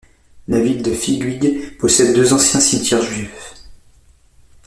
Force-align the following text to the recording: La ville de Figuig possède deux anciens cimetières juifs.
La 0.47 0.59
ville 0.59 0.81
de 0.81 0.93
Figuig 0.93 1.77
possède 1.77 2.15
deux 2.15 2.33
anciens 2.33 2.59
cimetières 2.59 3.03
juifs. 3.03 3.53